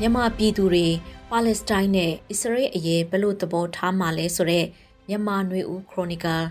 [0.00, 0.86] မြန်မာပြည်သူတွေ
[1.30, 4.66] ပါလက်စတိုင်းနဲ့အစ္စရေးအရေးဘယ်လိုသဘောထားမှလဲဆိုတော့
[5.08, 6.44] မြန်မာနွေဦးခရိုနီကယ်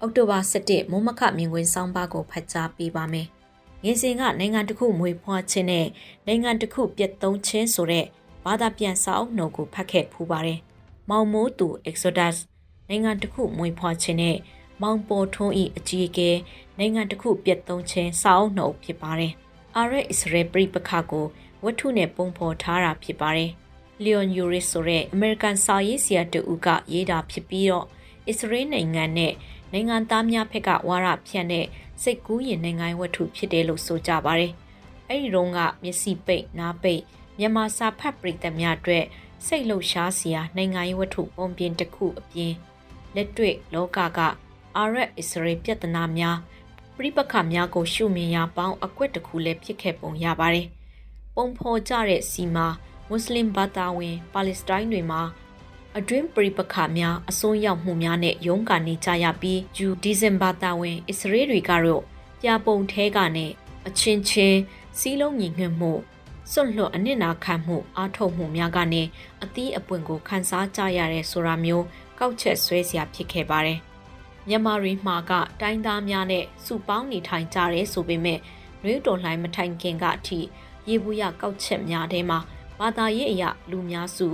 [0.00, 3.26] အောက်တိုဘာ17မိုးမခမြင်ကွင်းဆောင်းပါးကိုဖတ်ကြားပေးပါမယ်။
[3.82, 5.86] ငင်းစင်ကနိုင်ငံတစ်ခုမွေဖွားခြင်းနဲ့
[6.26, 8.06] နိုင်ငံတစ်ခုပြတ်သုံးခြင်းဆိုတဲ့
[8.44, 10.58] ဘာသာပြန်စာအုပ်နှုတ်ကိုဖတ်ခဲ့ဖူးပါတယ်။
[11.10, 12.36] မောင်မိုးသူ Exodus
[12.88, 14.36] နိုင်ငံတစ်ခုမွေဖွားခြင်းနဲ့
[14.82, 16.30] မောင်ပေါ်ထွန်းဤအကြီးအကဲ
[16.78, 19.34] နိုင်ငံတစ်ခုပြတ်သုံးခြင်းစာအုပ်နှုတ်ဖြစ်ပါတယ်။
[19.76, 21.26] အာရက်အစ္စရေးပြည်ပခါကို
[21.64, 23.50] ဝတ္ထုနဲ့ပုံဖော်ထားတာဖြစ်ပါတယ်။
[24.04, 27.86] Leon Uris ဆိုတဲ့အမေရိကန်စာရေးဆရာတူကရေးတာဖြစ်ပြီးတော့
[28.28, 29.32] အစ္စရေးနိုင်ငံနဲ့
[29.72, 31.66] နိုင်ငံသားများဖက်ကဝါရဖြန့်တဲ့
[32.02, 34.52] စိတ်ကူးရင်နိုင်ငံဝတ္ထုဖြစ်တယ်လို့ဆိုကြပါတယ်။
[35.08, 37.02] အဲ့ဒီတော့ကမျက်စိပိတ်နားပိတ်
[37.38, 39.04] မြန်မာစာဖတ်ပရိသတ်များအတွက်
[39.46, 42.52] စိတ်လှုပ်ရှားစရာနိုင်ငံရေးဝတ္ထုပုံပြင်တစ်ခုအပြင်
[43.14, 44.20] လက်တွေ့လောကက
[44.76, 46.38] အာရပ်အစ္စရေးပြဿနာများ
[47.02, 50.66] ပြိပခများကိုရှုမြင်ရပေါင်းအကွက်တစ်ခုလည်းဖြစ်ခဲ့ပုံရပါတယ်။
[51.36, 52.66] ပုံဖော်ကြတဲ့စီမှာ
[53.08, 55.22] မွတ်စလင်ဘာသာဝင်ပါလက်စတိုင်းတွေမှာ
[55.98, 62.02] အတွင်းပြိပခများအစိုးရောက်မှုများနဲ့ရုန်းကန်နေကြရပြီးဂျူဒီဇင်ဘာသာဝင်အစ္စရေးတွေကတော့
[62.42, 63.46] ပြပုံထဲကနေ
[63.86, 64.58] အချင်းချင်း
[64.98, 65.92] စီးလုံးညီညွတ်မှု
[66.52, 69.02] စွန့်လွတ်အနစ်နာခံမှုအားထုတ်မှုများကနေ
[69.42, 71.84] အသီးအပွင့်ကိုခန်းစားကြရတဲ့ဆိုတာမျိုး
[72.18, 73.80] ကောက်ချက်ဆွဲစရာဖြစ်ခဲ့ပါတယ်။
[74.48, 78.38] မြန်မာရီမှာကတိုင်းသားများနဲ့စုပေါင်းနေထိုင်ကြရဲဆိုပေမဲ့
[78.84, 80.40] ရွေးတော်လှိုင်းမထိုင်ခင်ကအထိ
[80.88, 82.38] ရေဘူးရကောက်ချက်များထဲမှာ
[82.78, 84.28] ဘာသာရေးအရာလူများစု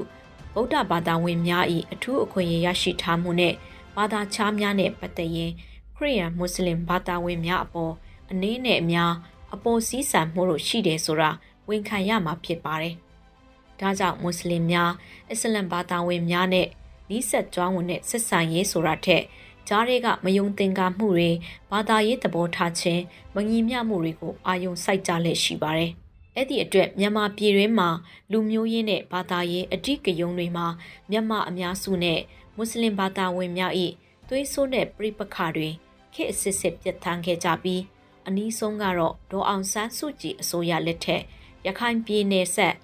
[0.55, 3.55] ဗုဒ္ဓဘာသာဝင်များ၏အထူးအခွင့်အရေးရရှိထားမှုနဲ့
[3.97, 5.53] ဘာသာခြားများနဲ့ပတ်သက်ရင်
[5.97, 7.93] ခရစ်ယာန်မွတ်စလင်ဘာသာဝင်များအပေါ်
[8.31, 9.13] အနည်းနဲ့အများ
[9.55, 11.31] အပေါ်စည်းဆံမှုတို့ရှိတယ်ဆိုတာ
[11.69, 12.95] ဝန်ခံရမှာဖြစ်ပါတယ်။
[13.81, 14.91] ဒါကြောင့်မွတ်စလင်များ
[15.31, 16.67] အစ္စလမ်ဘာသာဝင်များနဲ့
[17.11, 19.23] နီးစပ်ကြွားဝင်တဲ့ဆက်ဆံရေးဆိုတာထက်
[19.69, 21.31] ကြားတွေကမယုံသင်္ကာမှုတွေ
[21.71, 23.03] ဘာသာရေးသဘောထားခြင်း
[23.35, 25.91] မငြိမျှမှုတွေကိုအာယုံစိုက်ကြလက်ရှိပါတယ်။
[26.37, 27.89] အဲ့ဒီအတွက်မြန်မာပြည်တွင်းမှာ
[28.33, 30.67] လူမျိုးရေးနဲ့ဘာသာရေးအဓိကယုံတွေမှာ
[31.11, 32.21] မြန်မာအများစုနဲ့
[32.57, 33.73] မွတ်စလင်ဘာသာဝင်များ၏
[34.29, 35.69] သွေးဆိုးတဲ့ပြိပခါတွေ
[36.15, 37.83] ခေတ်အစစ်စစ်ပြတ်ထန်းခဲ့ကြပြီး
[38.27, 41.23] အနည်းဆုံးကတော့ဒေါ်အောင်ဆန်းစုကြည်အစိုးရလက်ထက်
[41.67, 42.75] ရခိုင်ပြည်နယ်ဆက်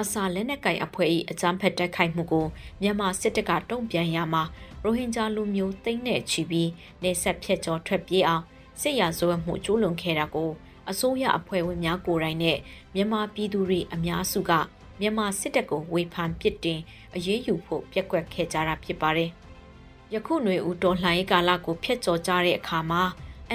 [0.00, 2.46] အစာလက်နက်ကိုင်အဖွဲ့၏အကြမ်းဖက်တိုက်ခိုက်မှုကို
[2.82, 4.42] မြန်မာစစ်တပ်ကတုံ့ပြန်ရမှာ
[4.82, 6.70] ရိုဟင်ဂျာလူမျိုးသိန်းနဲ့ချီပြီး
[7.02, 8.44] နေဆက်ဖြတ်ကျော်ထွက်ပြေးအောင်
[8.80, 10.50] စစ်ရာဇဝတ်မှုကျူးလွန်ခဲ့တာကို
[10.90, 12.58] အစိုးရအဖွဲ့ဝင်များကိုယ်တိုင်နဲ့
[12.94, 14.52] မြန်မာပြည်သူတွေအများစုက
[15.00, 16.80] မြန်မာစစ်တပ်ကိုဝေဖန်ပစ်တင်
[17.14, 19.30] အရေးယူဖို့ပြက်ကွက်ခဲ့ကြတာဖြစ်ပါတယ်။
[20.14, 23.02] ယခုຫນွေဦးတော်လှန်ရေးကာလကိုဖျက်ကျော်ကြတဲ့အခါမှာ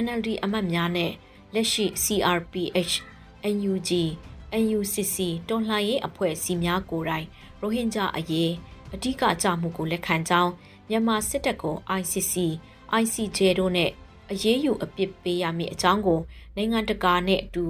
[0.04, 1.12] NLD အမတ်များနဲ့
[1.54, 2.96] လက်ရှိ CRPH
[3.56, 3.92] NUG
[4.52, 5.18] NUCC
[5.50, 7.26] တော်လှန်ရေးအဖွဲ့အစည်းများကိုယ်တိုင်
[7.62, 8.52] ရိုဟင်ဂျာအရေး
[8.94, 10.52] အဓိကကြမှုကိုလက်ခံကြောင်း
[10.90, 12.34] မြန်မာစစ်တပ်ကို ICC
[13.02, 13.92] ICJ တို့နဲ့
[14.32, 16.20] အရေးယူအပြစ်ပေးရမည့်အကြောင်းကို
[16.56, 17.66] နိုင်ငံတကာနဲ့အတူ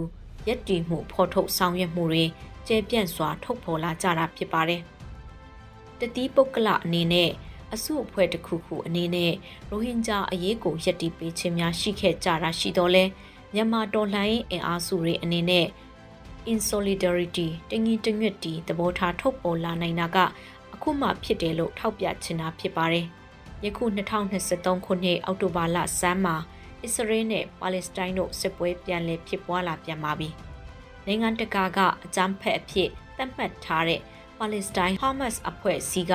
[0.47, 2.25] ရက်တည်မှုဖော်ထုတ်ဆောင်ရွက်မှုတွေ
[2.67, 4.81] ကျယ်ပြန့်စွာ ထုတ်ဖော်လာကြတာဖြစ်ပါတယ်။
[5.99, 7.29] တတိပုဂ္ဂလအနေနဲ့
[7.73, 9.31] အစုအဖွဲ့တစ်ခုခုအနေနဲ့
[9.69, 13.03] ရိုဟင်ဂျာအရေးကိုယက်တီပေးခြင်းများရှိခဲ့ကြတာရှိတော့လဲ
[13.53, 15.65] မြန်မာတော်လှန်ရေးအင်အားစုတွေအနေနဲ့
[16.51, 20.17] in solidarity တငီတငွတ်တီသဘောထားထုတ်ပေါ်လာနိုင်တာက
[20.73, 23.05] အခုမှဖြစ်တယ်လို့ထောက်ပြချင်တာဖြစ်ပါတယ်။
[23.65, 26.35] ယခု2023ခုနှစ်အောက်တိုဘာလဆန်းမှာ
[26.83, 30.29] အစ္စရေးနဲ့ပါလက်စတိုင်းတို့စစ်ပွဲပြန်လည်ဖြစ်ပွားလာပြန်ပါပြီ။
[31.05, 34.01] နိုင်ငံတကာကအကြမ်းဖက်အဖြစ်သတ်မှတ်ထားတဲ့
[34.37, 36.13] ပါလက်စတိုင်းဟာမတ်စ်အဖွဲ့အစည်းက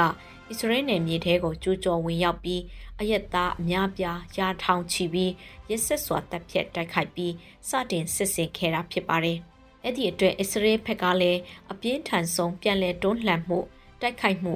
[0.51, 2.63] အစ္စရေးနယ်မြေထဲကိုကျူးကျော်ဝင်ရောက်ပြီး
[3.01, 5.33] အယက်သားအများပြားရာထောင်ချီပြီး
[5.71, 7.33] ရစ်ဆက်စွာတပ်ဖြတ်တိုက်ခိုက်ပြီး
[7.69, 9.41] စတင်စစ်ဆင်ခဲ့တာဖြစ်ပါတယ်။
[9.85, 11.41] အဲ့ဒီအတွက်အစ္စရေးဘက်ကလည်း
[11.73, 13.59] အပြင်းထန်ဆုံးပြန်လည်တွန်းလှန်မှု
[14.01, 14.55] တိုက်ခိုက်မှု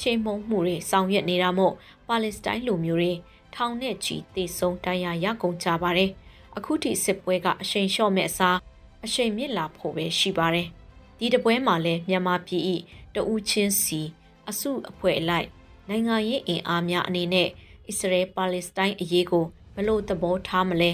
[0.00, 1.74] ချိန်မုံမှုတွေဆောင်ရွက်နေတာမို့
[2.08, 3.12] ပါလက်စတိုင်းလူမျိုးတွေ
[3.54, 6.10] ထောင်နဲ့ချီတေဆုံးတရားရကုန်ကြပါတယ်။
[6.56, 8.56] အခုထိစစ်ပွဲကအရှိန်လျှော့မဲ့အစား
[9.04, 10.66] အရှိန်မြင့်လာဖို့ပဲရှိပါတယ်။
[11.18, 12.62] ဒီတပွဲမှာလည်းမြန်မာပြည်၏
[13.14, 14.00] တဦးချင်းစီ
[14.48, 15.48] အစုအဖွဲ့အလိုက်
[15.88, 17.48] နိုင်ငံရေးအင်အားများအနေနဲ့
[17.88, 19.44] အစ္စရေးပါလက်စတိုင်းအရေးကို
[19.76, 20.90] ဘလို့သဘောထားမလဲ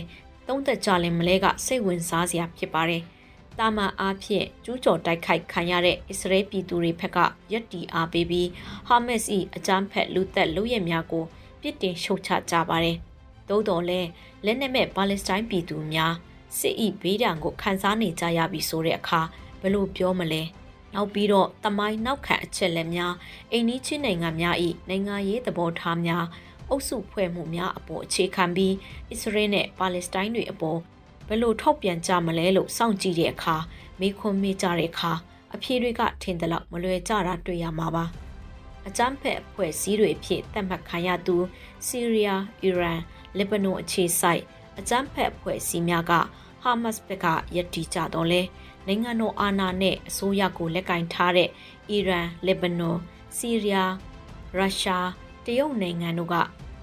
[0.47, 3.03] သုံးသက်ကြလင်မလဲကစိတ်ဝင်စားစရာဖြစ်ပါတယ်။
[3.59, 7.19] တာမန်အားဖြင့်ကျူးကျော်တိုက်ခိုက်ခံရတဲ့အစ္စရေးပြည်သူတွေဘက်က
[7.53, 8.49] ယက်တီအားပေးပြီး
[8.89, 11.25] ဟာမတ်စ်၏အကြမ်းဖက်လူသက်လူရဲများကို
[11.61, 12.97] ပြစ်တင်ရှုတ်ချကြပါတယ်။
[13.49, 14.09] သို့တော်လည်း
[14.45, 16.15] လက်နက်မဲ့ပါလက်စတိုင်းပြည်သူများ
[16.59, 19.21] စစ်၏ဘေးဒဏ်ကိုခံစားနေကြရပြီဆိုတဲ့အခါ
[19.61, 20.43] ဘယ်လိုပြောမလဲ။
[20.95, 23.15] နောက်ပြီးတော့တမိုင်းနောက်ခံအချက်လက်များ
[23.53, 24.57] အိန္ဒိချင်းနိုင်ငံများ၏
[24.89, 26.25] နိုင်ငံရေးသဘောထားများ
[26.71, 28.75] အုပ်စုဖွဲ့မှုများအပေါ်အခြေခံပြီး
[29.11, 30.79] အစ္စရေးနဲ့ပါလက်စတိုင်းတွေအပေါ်
[31.29, 33.57] ဘယ်လိုထောက်ပြန်ကြမလဲလို့စောင့်ကြည့်တဲ့အခါ
[34.01, 35.13] မေခွန်းမေးကြတဲ့အခါ
[35.55, 38.05] အဖြေတွေကထင်သလောက်မလွယ်ကြတာတွေ့ရမှာပါ
[38.89, 41.37] အကြမ်းဖက်အဖွဲ့အစည်းတွေအဖြစ်သတ်မှတ်ခံရသူ
[41.87, 43.01] ဆီးရီးယားအီရန်
[43.37, 44.43] လက်ဘနွန်အခြေစိုက်
[44.79, 46.13] အကြမ်းဖက်အဖွဲ့အစည်းများက
[46.63, 48.43] ဟာမတ်စ်ဘက်ကယက်တီကြတော့လဲ
[48.87, 51.49] နိုင်ငံတော်အာဏာနဲ့အစိုးရကိုလက်ကင်ထားတဲ့
[51.91, 52.99] အီရန်၊လက်ဘနွန်၊
[53.37, 53.93] ဆီးရီးယား၊
[54.57, 55.07] ရုရှား၊
[55.45, 56.35] တရုတ်နိုင်ငံတို့က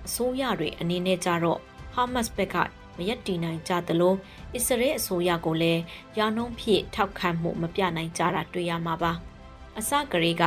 [0.06, 1.60] အစိုးရတွေအနေနဲ့ကြတော့
[1.94, 2.56] ဟာမတ်စ်ဘက်က
[2.98, 4.14] မရက်တီနိုင်ကြသလို
[4.56, 5.82] အစ္စရေးအစိုးရကိုလည်း
[6.18, 9.12] ရာနှုန်းဖြည့်ထောက်ခံမှုမပြနိုင်ကြတာတွေ့ရမှာပါ
[9.78, 10.44] အစကလေးက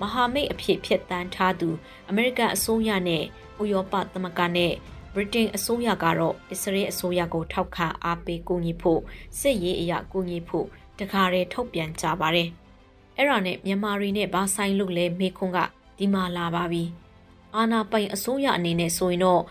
[0.00, 1.68] မဟာမိတ်အဖြစ်ဖြစ်တမ်းထားသူ
[2.08, 3.22] အမေရိကန်အစိုးရနဲ့
[3.62, 4.72] ဥရောပသမဂ္ဂနဲ့
[5.14, 9.00] ဗြိတိန်အစိုးရကတော့အစ္စရေးအစိုးရကိုထောက်ခံအားပေးကူညီဖို့
[9.40, 10.66] စစ်ရေးအရာကူညီဖို့
[10.98, 12.48] တခါတည်းထုတ်ပြန်ကြပါတယ်။
[13.16, 15.58] အဲ့ဒါနဲ့မြန်မာတွေနဲ့ဘာဆိုင်လို့လဲမေခွန်းက
[15.98, 16.84] ဒီမှာလာပါပြီ။
[17.56, 19.42] အာနာပိုင်အစိုးရအနေနဲ့ဆိုရင်တော့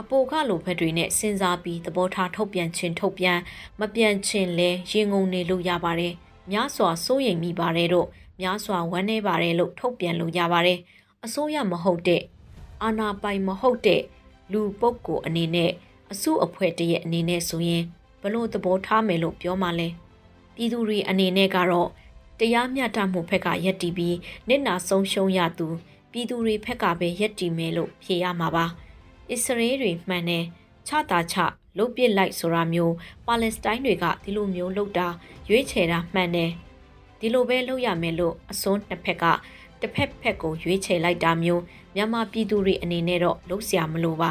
[0.00, 3.38] အပိုကလိုဘက်တွေနဲ့စဉ်းစားပြီးသဘောထားထုတ်ပြန်ခြင်းထုတ်ပြန်
[3.80, 6.12] မပြန်ခြင်းလဲရင်ငုံနေလို့ရပါတယ်။
[6.50, 8.08] များစွာစိုးရိမ်မိပါတယ်တော့
[8.40, 10.78] များစွာဝမ်းနည်းပါတယ်လို့ထုတ်ပြန်လို့ရပါတယ်။
[11.24, 12.22] အစိုးရမဟုတ်တဲ့
[12.82, 14.02] အာနာပိုင်မဟုတ်တဲ့
[14.52, 15.70] လူပုဂ္ဂိုလ်အနေနဲ့
[16.12, 17.84] အစုအဖွဲ့တရဲ့အနေနဲ့ဆိုရင်
[18.22, 19.88] ဘလို့သဘောထားမယ်လို့ပြောမှလဲ
[20.54, 21.88] ပြည်သူတွေအနေနဲ့ကတော့
[22.38, 24.16] တရားမျှတမှုဖက်ကရက်တီပြီး
[24.48, 25.66] နစ်နာဆုံးရှုံးရသူ
[26.12, 28.64] ပြည်သူတွေဖက်ကပဲရက်တီမယ်လို့ဖြေရမှာပါ
[29.32, 30.44] အစ္စရေးတွေမှန်တယ်
[30.86, 31.36] ချတာချ
[31.78, 32.94] လုတ်ပစ်လိုက်ဆိုတာမျိုး
[33.26, 35.08] ပါလက်စတိုင်းတွေကဒီလိုမျိုးလုတ်တာ
[35.48, 36.50] ရွေးချယ်တာမှန်တယ်
[37.20, 39.24] ဒီလိုပဲလုပ်ရမယ်လို့အစွန်းတစ်ဖက်က
[39.80, 41.62] တစ်ဖက်ဖက်ကိုရွေးချယ်လိုက်တာမျိုး
[41.94, 44.30] မြန်မာပြည်သူတွေအနေနဲ့တော့လုပ်စရာမလိုပါ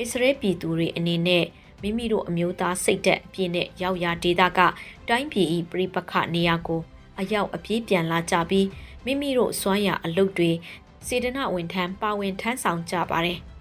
[0.00, 1.44] အစ္စရေးပြည်သူတွေအနေနဲ့
[1.82, 4.60] မိမိတို့အမျိုးသားစိတ်သက်အပြည့်နဲ့ရောက်ရာဒေသက
[5.08, 6.80] တိုင်းပြည်ဤပြိပခနေရာကို
[7.20, 8.66] အရောက်အပြေးပြန်လာကြပြီး
[9.04, 10.50] မိမိတို့စွမ်းရအလုပ်တွေ
[11.06, 13.40] စေတနာဝန်ထမ်းပါဝင်ထမ်းဆောင်ကြပါတယ်။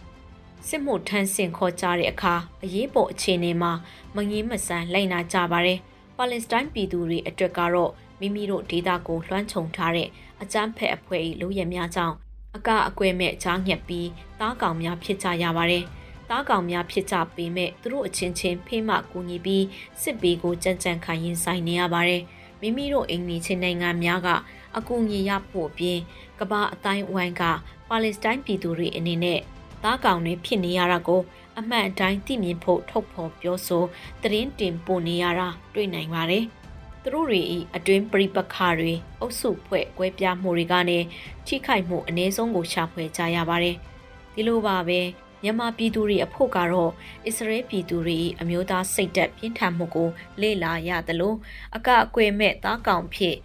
[0.67, 3.71] စစ်မှုထမ်းဆင်ခေါ်ကြတဲ့အခါအရေးပေါ်အခြေအနေမှာ
[4.15, 5.79] မငင်းမဆန်လိုက်နာကြပါတယ်
[6.17, 10.07] ပါလက်စတိုင်းပြည်သူတွေအတွက်ကတော့မိမိတို့ဒေသကိုလွှမ်းခြုံထားတဲ့
[10.41, 12.15] အကြမ်းဖက်အဖွဲ့၏လူရဲများကြောင့်
[12.57, 14.09] အကအကွဲမဲ့ကြားညက်ပြီး
[14.39, 15.83] တားကောင်များဖြစ်ကြရပါတယ်။
[16.29, 19.65] တားကောင်များဖြစ်ကြပေမဲ့သူတို့အချင်းချင်းဖေးမကူညီပြီး
[20.01, 22.21] စစ်ဘေးကိုကြံ့ကြံ့ခိုင်ရင်ဆိုင်နေရပါတယ်။
[22.61, 24.29] မိမိတို့အိမ်နီချင်းနိုင်ငံများက
[24.77, 25.99] အကူအညီရဖို့အပြင်
[26.39, 27.43] ကမ္ဘာအတိုင်းအဝိုင်းက
[27.89, 29.41] ပါလက်စတိုင်းပြည်သူတွေအနေနဲ့
[29.83, 31.21] တားကောင်တွေဖြစ်နေရတာကို
[31.59, 33.83] အမှန်အတိုင်းသိမြင်ဖို့ထုတ်ဖော်ပြောဆို
[34.21, 36.45] သတင်းတင်ပို့နေရတာတွေ့နိုင်ပါတယ်။
[37.03, 40.99] သူတို့တွေဤအတွင်းပြိပခါတွေအုပ်စုဖွဲ့ကွဲပြားမှုတွေကနေ
[41.47, 43.75] ထိခိုက်မှုအ ਨੇ ဆုံးကိုရှာဖွေကြရပါတယ်။
[44.33, 44.99] ဒီလိုပါပဲ
[45.43, 46.91] မြန်မာပြည်သူတွေအဖို့ကတော့
[47.25, 50.09] အစ္စရေးပြည်သူတွေအမျိုးသားစိတ်သက်ပြင်းထန်မှုကို
[50.41, 51.33] လေ့လာရသလို
[51.75, 53.37] အကအကွယ်မဲ့သားကောင်ဖြစ်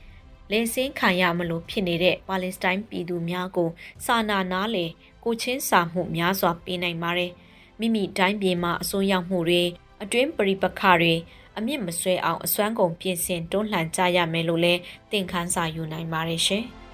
[0.53, 3.69] လေဆင်းခံရမလို့ဖြစ်နေတဲ့ပါလက်စတိုင်းပြည်သူများကို
[4.05, 4.87] စာနာနားလေ
[5.29, 7.33] ကိုချင်းစာမှုများစွာပေးနိုင်ပါတယ်။
[7.81, 9.63] မိမိတိုင်းပြည်မှာအစိုးရမှုတွေ
[10.03, 11.15] အတွင်းပရိပခတွေ
[11.59, 14.81] အမြင့်မဆွဲအောင်အစွမ်းကုန်ပြင်ဆင်တွန်းလှန်ကြရမယ်လို့လည်း
[15.11, 16.65] သင်ခန်းစာယူနိုင်ပါတယ်ရှင်။